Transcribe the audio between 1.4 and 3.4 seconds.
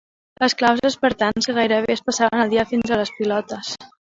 que gairebé es passaven el dia fins a les